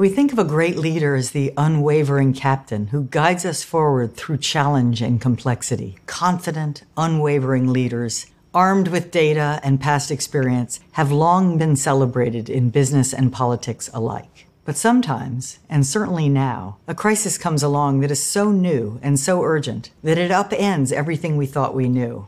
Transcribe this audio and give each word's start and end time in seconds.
We 0.00 0.08
think 0.08 0.32
of 0.32 0.38
a 0.38 0.44
great 0.44 0.78
leader 0.78 1.14
as 1.14 1.32
the 1.32 1.52
unwavering 1.58 2.32
captain 2.32 2.86
who 2.86 3.02
guides 3.02 3.44
us 3.44 3.62
forward 3.62 4.16
through 4.16 4.38
challenge 4.38 5.02
and 5.02 5.20
complexity. 5.20 5.98
Confident, 6.06 6.84
unwavering 6.96 7.70
leaders, 7.70 8.24
armed 8.54 8.88
with 8.88 9.10
data 9.10 9.60
and 9.62 9.78
past 9.78 10.10
experience, 10.10 10.80
have 10.92 11.12
long 11.12 11.58
been 11.58 11.76
celebrated 11.76 12.48
in 12.48 12.70
business 12.70 13.12
and 13.12 13.30
politics 13.30 13.90
alike. 13.92 14.46
But 14.64 14.78
sometimes, 14.78 15.58
and 15.68 15.86
certainly 15.86 16.30
now, 16.30 16.78
a 16.88 16.94
crisis 16.94 17.36
comes 17.36 17.62
along 17.62 18.00
that 18.00 18.10
is 18.10 18.24
so 18.24 18.50
new 18.50 18.98
and 19.02 19.20
so 19.20 19.42
urgent 19.42 19.90
that 20.02 20.16
it 20.16 20.30
upends 20.30 20.92
everything 20.92 21.36
we 21.36 21.44
thought 21.44 21.74
we 21.74 21.90
knew. 21.90 22.26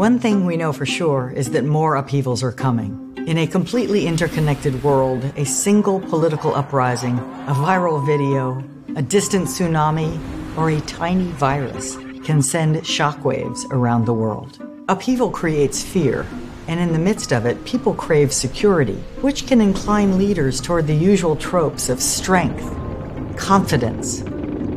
One 0.00 0.18
thing 0.18 0.46
we 0.46 0.56
know 0.56 0.72
for 0.72 0.86
sure 0.86 1.30
is 1.36 1.50
that 1.50 1.66
more 1.66 1.96
upheavals 1.96 2.42
are 2.42 2.52
coming. 2.52 3.12
In 3.26 3.36
a 3.36 3.46
completely 3.46 4.06
interconnected 4.06 4.82
world, 4.82 5.22
a 5.36 5.44
single 5.44 6.00
political 6.00 6.54
uprising, 6.54 7.18
a 7.18 7.52
viral 7.52 8.06
video, 8.06 8.64
a 8.96 9.02
distant 9.02 9.48
tsunami, 9.48 10.18
or 10.56 10.70
a 10.70 10.80
tiny 10.80 11.30
virus 11.32 11.96
can 12.24 12.40
send 12.40 12.76
shockwaves 12.76 13.70
around 13.72 14.06
the 14.06 14.14
world. 14.14 14.58
Upheaval 14.88 15.30
creates 15.32 15.82
fear, 15.82 16.24
and 16.66 16.80
in 16.80 16.94
the 16.94 16.98
midst 16.98 17.30
of 17.30 17.44
it, 17.44 17.62
people 17.66 17.92
crave 17.92 18.32
security, 18.32 19.02
which 19.20 19.46
can 19.46 19.60
incline 19.60 20.16
leaders 20.16 20.62
toward 20.62 20.86
the 20.86 20.94
usual 20.94 21.36
tropes 21.36 21.90
of 21.90 22.00
strength, 22.00 22.64
confidence, 23.36 24.22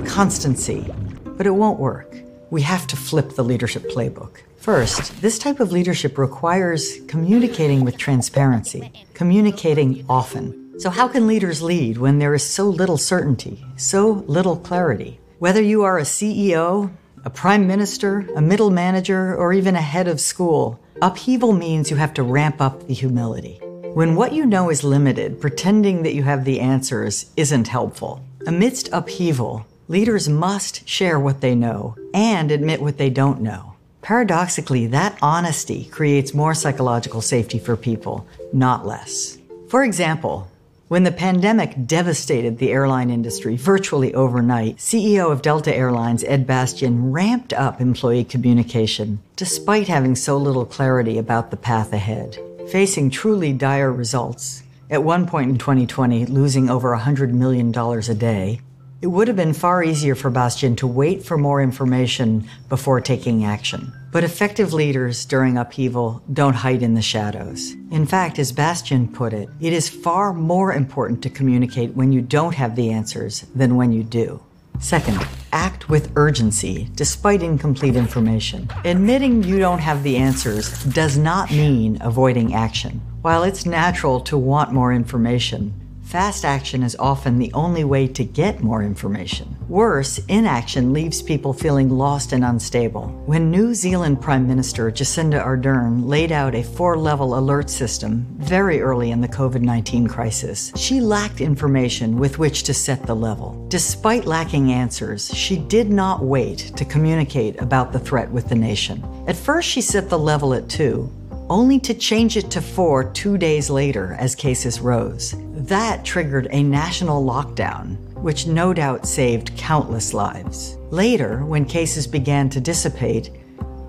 constancy. 0.06 0.86
But 1.24 1.48
it 1.48 1.52
won't 1.52 1.80
work. 1.80 2.14
We 2.50 2.62
have 2.64 2.88
to 2.88 2.98
flip 2.98 3.30
the 3.30 3.44
leadership 3.46 3.84
playbook. 3.84 4.42
First, 4.64 5.22
this 5.22 5.38
type 5.38 5.60
of 5.60 5.74
leadership 5.74 6.18
requires 6.18 7.02
communicating 7.10 7.84
with 7.84 7.98
transparency, 7.98 8.94
communicating 9.14 10.06
often. 10.08 10.80
So, 10.80 10.90
how 10.90 11.10
can 11.10 11.28
leaders 11.28 11.62
lead 11.62 11.98
when 11.98 12.18
there 12.18 12.34
is 12.34 12.44
so 12.44 12.70
little 12.70 12.96
certainty, 12.98 13.66
so 13.76 14.24
little 14.26 14.56
clarity? 14.56 15.20
Whether 15.40 15.62
you 15.62 15.84
are 15.84 16.00
a 16.00 16.04
CEO, 16.04 16.90
a 17.26 17.30
prime 17.30 17.68
minister, 17.68 18.26
a 18.38 18.42
middle 18.42 18.70
manager, 18.70 19.36
or 19.36 19.52
even 19.52 19.76
a 19.76 19.82
head 19.82 20.08
of 20.08 20.22
school, 20.22 20.80
upheaval 21.02 21.52
means 21.52 21.92
you 21.92 21.98
have 21.98 22.14
to 22.14 22.24
ramp 22.24 22.62
up 22.62 22.88
the 22.88 22.94
humility. 22.94 23.60
When 23.94 24.16
what 24.16 24.32
you 24.32 24.46
know 24.46 24.70
is 24.70 24.82
limited, 24.82 25.42
pretending 25.42 26.04
that 26.04 26.16
you 26.16 26.24
have 26.24 26.46
the 26.46 26.62
answers 26.62 27.34
isn't 27.36 27.68
helpful. 27.68 28.24
Amidst 28.48 28.88
upheaval, 28.94 29.66
leaders 29.90 30.30
must 30.30 30.88
share 30.88 31.20
what 31.20 31.42
they 31.42 31.54
know 31.54 31.98
and 32.14 32.50
admit 32.50 32.82
what 32.82 32.98
they 32.98 33.10
don't 33.10 33.42
know. 33.42 33.73
Paradoxically, 34.04 34.86
that 34.88 35.18
honesty 35.22 35.86
creates 35.86 36.34
more 36.34 36.54
psychological 36.54 37.22
safety 37.22 37.58
for 37.58 37.78
people, 37.78 38.28
not 38.52 38.86
less. 38.86 39.38
For 39.70 39.82
example, 39.82 40.52
when 40.90 41.06
the 41.06 41.12
pandemic 41.12 41.88
devastated 41.88 42.58
the 42.58 42.70
airline 42.70 43.10
industry 43.10 43.56
virtually 43.56 44.14
overnight, 44.14 44.76
CEO 44.76 45.32
of 45.32 45.42
Delta 45.42 45.74
Airlines 45.74 46.26
Ed 46.26 46.46
Bastian 46.46 47.14
ramped 47.14 47.54
up 47.54 47.80
employee 47.80 48.26
communication 48.26 49.20
despite 49.38 49.88
having 49.88 50.18
so 50.18 50.38
little 50.38 50.66
clarity 50.66 51.18
about 51.18 51.50
the 51.50 51.58
path 51.58 51.94
ahead. 51.94 52.38
Facing 52.70 53.10
truly 53.10 53.54
dire 53.54 53.92
results, 53.92 54.64
at 54.90 55.02
one 55.02 55.26
point 55.26 55.50
in 55.50 55.58
2020 55.58 56.26
losing 56.26 56.70
over 56.70 56.96
$100 56.96 57.32
million 57.32 57.74
a 57.74 58.14
day, 58.14 58.60
it 59.04 59.12
would 59.12 59.28
have 59.28 59.36
been 59.36 59.52
far 59.52 59.84
easier 59.84 60.16
for 60.16 60.30
Bastian 60.30 60.78
to 60.78 60.88
wait 60.88 61.26
for 61.26 61.38
more 61.38 61.62
information 61.62 62.48
before 62.70 63.02
taking 63.02 63.44
action. 63.44 63.92
But 64.14 64.24
effective 64.24 64.72
leaders 64.72 65.26
during 65.26 65.58
upheaval 65.58 66.24
don't 66.32 66.54
hide 66.54 66.82
in 66.82 66.94
the 66.94 67.02
shadows. 67.02 67.74
In 67.92 68.06
fact, 68.06 68.40
as 68.40 68.54
Bastian 68.54 69.10
put 69.10 69.34
it, 69.34 69.50
it 69.60 69.74
is 69.74 69.90
far 69.90 70.32
more 70.32 70.72
important 70.72 71.22
to 71.24 71.30
communicate 71.30 71.94
when 71.96 72.14
you 72.14 72.22
don't 72.22 72.56
have 72.56 72.78
the 72.78 72.92
answers 72.92 73.42
than 73.54 73.76
when 73.76 73.92
you 73.92 74.04
do. 74.04 74.42
Second, 74.80 75.20
act 75.52 75.90
with 75.90 76.14
urgency 76.16 76.88
despite 76.96 77.44
incomplete 77.44 77.98
information. 77.98 78.70
Admitting 78.86 79.44
you 79.44 79.60
don't 79.60 79.80
have 79.80 80.04
the 80.04 80.16
answers 80.16 80.82
does 80.86 81.18
not 81.18 81.52
mean 81.52 81.98
avoiding 82.00 82.54
action. 82.54 83.02
While 83.22 83.44
it's 83.44 83.66
natural 83.66 84.22
to 84.22 84.38
want 84.38 84.72
more 84.72 84.94
information, 84.94 85.74
Fast 86.14 86.46
action 86.46 86.84
is 86.84 86.96
often 87.00 87.40
the 87.40 87.52
only 87.54 87.84
way 87.84 88.06
to 88.06 88.24
get 88.24 88.62
more 88.62 88.84
information. 88.84 89.58
Worse, 89.68 90.20
inaction 90.28 90.94
leaves 90.94 91.24
people 91.24 91.54
feeling 91.54 91.90
lost 91.90 92.34
and 92.34 92.46
unstable. 92.46 93.08
When 93.26 93.50
New 93.50 93.74
Zealand 93.74 94.22
Prime 94.22 94.48
Minister 94.48 94.92
Jacinda 94.92 95.44
Ardern 95.44 96.06
laid 96.06 96.32
out 96.32 96.54
a 96.54 96.62
four 96.62 97.00
level 97.00 97.40
alert 97.40 97.68
system 97.68 98.28
very 98.38 98.80
early 98.80 99.10
in 99.10 99.22
the 99.22 99.28
COVID 99.28 99.62
19 99.62 100.06
crisis, 100.06 100.72
she 100.76 101.02
lacked 101.02 101.42
information 101.42 102.20
with 102.20 102.38
which 102.38 102.62
to 102.62 102.76
set 102.76 103.08
the 103.08 103.16
level. 103.16 103.66
Despite 103.70 104.26
lacking 104.26 104.72
answers, 104.72 105.34
she 105.34 105.58
did 105.58 105.90
not 105.90 106.24
wait 106.24 106.74
to 106.76 106.86
communicate 106.86 107.60
about 107.60 107.92
the 107.92 107.98
threat 107.98 108.30
with 108.30 108.50
the 108.50 108.54
nation. 108.70 109.04
At 109.28 109.36
first, 109.36 109.68
she 109.68 109.82
set 109.82 110.12
the 110.12 110.20
level 110.20 110.54
at 110.54 110.70
two, 110.70 111.12
only 111.50 111.80
to 111.80 111.96
change 111.96 112.38
it 112.38 112.52
to 112.52 112.62
four 112.62 113.04
two 113.04 113.40
days 113.40 113.72
later 113.72 114.16
as 114.20 114.36
cases 114.36 114.80
rose. 114.80 115.34
That 115.68 116.04
triggered 116.04 116.50
a 116.52 116.62
national 116.62 117.24
lockdown, 117.24 117.96
which 118.16 118.48
no 118.48 118.74
doubt 118.74 119.08
saved 119.08 119.56
countless 119.56 120.14
lives. 120.14 120.78
Later, 120.90 121.46
when 121.46 121.64
cases 121.64 122.06
began 122.06 122.50
to 122.50 122.60
dissipate, 122.60 123.30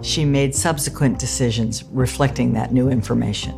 she 0.00 0.24
made 0.24 0.54
subsequent 0.54 1.18
decisions 1.18 1.82
reflecting 1.90 2.52
that 2.52 2.72
new 2.72 2.90
information. 2.90 3.54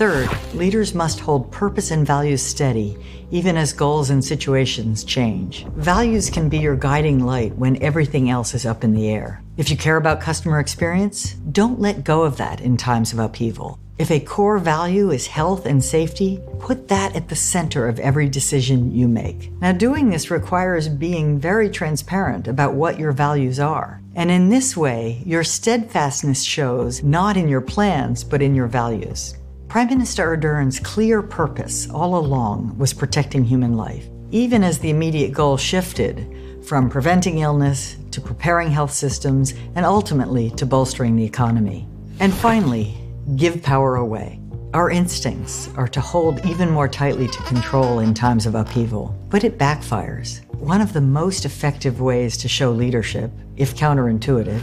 Third, 0.00 0.30
leaders 0.54 0.94
must 0.94 1.20
hold 1.20 1.52
purpose 1.52 1.90
and 1.90 2.06
values 2.06 2.40
steady, 2.40 2.96
even 3.30 3.58
as 3.58 3.74
goals 3.74 4.08
and 4.08 4.24
situations 4.24 5.04
change. 5.04 5.66
Values 5.76 6.30
can 6.30 6.48
be 6.48 6.56
your 6.56 6.74
guiding 6.74 7.22
light 7.22 7.54
when 7.56 7.82
everything 7.82 8.30
else 8.30 8.54
is 8.54 8.64
up 8.64 8.82
in 8.82 8.94
the 8.94 9.10
air. 9.10 9.42
If 9.58 9.68
you 9.68 9.76
care 9.76 9.98
about 9.98 10.22
customer 10.22 10.58
experience, 10.58 11.34
don't 11.52 11.80
let 11.80 12.02
go 12.02 12.22
of 12.22 12.38
that 12.38 12.62
in 12.62 12.78
times 12.78 13.12
of 13.12 13.18
upheaval. 13.18 13.78
If 13.98 14.10
a 14.10 14.20
core 14.20 14.58
value 14.58 15.10
is 15.10 15.26
health 15.26 15.66
and 15.66 15.84
safety, 15.84 16.40
put 16.60 16.88
that 16.88 17.14
at 17.14 17.28
the 17.28 17.36
center 17.36 17.86
of 17.86 18.00
every 18.00 18.30
decision 18.30 18.90
you 18.92 19.06
make. 19.06 19.52
Now, 19.60 19.72
doing 19.72 20.08
this 20.08 20.30
requires 20.30 20.88
being 20.88 21.38
very 21.38 21.68
transparent 21.68 22.48
about 22.48 22.72
what 22.72 22.98
your 22.98 23.12
values 23.12 23.60
are. 23.60 24.00
And 24.16 24.30
in 24.30 24.48
this 24.48 24.74
way, 24.78 25.22
your 25.26 25.44
steadfastness 25.44 26.42
shows 26.42 27.02
not 27.02 27.36
in 27.36 27.48
your 27.50 27.60
plans, 27.60 28.24
but 28.24 28.40
in 28.40 28.54
your 28.54 28.66
values. 28.66 29.34
Prime 29.70 29.86
Minister 29.86 30.26
Ardern's 30.26 30.80
clear 30.80 31.22
purpose 31.22 31.88
all 31.90 32.16
along 32.16 32.76
was 32.76 32.92
protecting 32.92 33.44
human 33.44 33.76
life, 33.76 34.04
even 34.32 34.64
as 34.64 34.80
the 34.80 34.90
immediate 34.90 35.32
goal 35.32 35.56
shifted 35.56 36.26
from 36.64 36.90
preventing 36.90 37.38
illness 37.38 37.96
to 38.10 38.20
preparing 38.20 38.68
health 38.68 38.90
systems 38.90 39.54
and 39.76 39.86
ultimately 39.86 40.50
to 40.50 40.66
bolstering 40.66 41.14
the 41.14 41.24
economy. 41.24 41.86
And 42.18 42.34
finally, 42.34 42.96
give 43.36 43.62
power 43.62 43.94
away. 43.94 44.40
Our 44.74 44.90
instincts 44.90 45.68
are 45.76 45.86
to 45.86 46.00
hold 46.00 46.44
even 46.44 46.68
more 46.68 46.88
tightly 46.88 47.28
to 47.28 47.42
control 47.44 48.00
in 48.00 48.12
times 48.12 48.46
of 48.46 48.56
upheaval, 48.56 49.16
but 49.28 49.44
it 49.44 49.56
backfires. 49.56 50.44
One 50.56 50.80
of 50.80 50.92
the 50.92 51.00
most 51.00 51.44
effective 51.44 52.00
ways 52.00 52.36
to 52.38 52.48
show 52.48 52.72
leadership, 52.72 53.30
if 53.56 53.76
counterintuitive, 53.76 54.62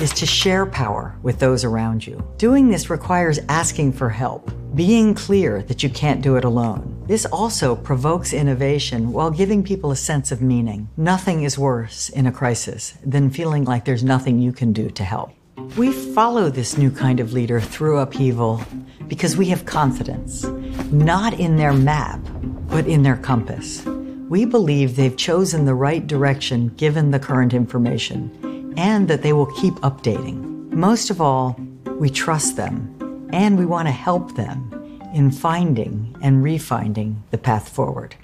is 0.00 0.12
to 0.14 0.26
share 0.26 0.64
power 0.64 1.14
with 1.22 1.38
those 1.38 1.64
around 1.64 2.06
you. 2.06 2.26
Doing 2.38 2.68
this 2.68 2.88
requires 2.88 3.38
asking 3.48 3.92
for 3.92 4.08
help, 4.08 4.50
being 4.74 5.14
clear 5.14 5.62
that 5.64 5.82
you 5.82 5.90
can't 5.90 6.22
do 6.22 6.36
it 6.36 6.44
alone. 6.44 7.04
This 7.06 7.26
also 7.26 7.76
provokes 7.76 8.32
innovation 8.32 9.12
while 9.12 9.30
giving 9.30 9.62
people 9.62 9.90
a 9.90 9.96
sense 9.96 10.32
of 10.32 10.40
meaning. 10.40 10.88
Nothing 10.96 11.42
is 11.42 11.58
worse 11.58 12.08
in 12.08 12.26
a 12.26 12.32
crisis 12.32 12.94
than 13.04 13.30
feeling 13.30 13.64
like 13.64 13.84
there's 13.84 14.04
nothing 14.04 14.38
you 14.38 14.52
can 14.52 14.72
do 14.72 14.88
to 14.90 15.04
help. 15.04 15.32
We 15.76 15.92
follow 15.92 16.48
this 16.48 16.78
new 16.78 16.90
kind 16.90 17.20
of 17.20 17.32
leader 17.32 17.60
through 17.60 17.98
upheaval 17.98 18.62
because 19.06 19.36
we 19.36 19.46
have 19.46 19.66
confidence, 19.66 20.44
not 20.90 21.38
in 21.38 21.56
their 21.56 21.74
map, 21.74 22.20
but 22.68 22.86
in 22.86 23.02
their 23.02 23.16
compass. 23.16 23.84
We 24.30 24.44
believe 24.44 24.96
they've 24.96 25.16
chosen 25.16 25.64
the 25.64 25.74
right 25.74 26.06
direction 26.06 26.68
given 26.76 27.10
the 27.10 27.18
current 27.18 27.52
information 27.52 28.49
and 28.76 29.08
that 29.08 29.22
they 29.22 29.32
will 29.32 29.46
keep 29.46 29.74
updating. 29.76 30.70
Most 30.72 31.10
of 31.10 31.20
all, 31.20 31.58
we 31.98 32.10
trust 32.10 32.56
them 32.56 33.28
and 33.32 33.58
we 33.58 33.66
want 33.66 33.88
to 33.88 33.92
help 33.92 34.34
them 34.36 34.70
in 35.14 35.30
finding 35.30 36.16
and 36.22 36.44
refinding 36.44 37.16
the 37.30 37.38
path 37.38 37.68
forward. 37.68 38.14